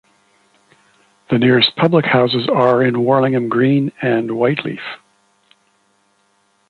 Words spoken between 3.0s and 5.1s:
Warlingham Green and Whyteleafe.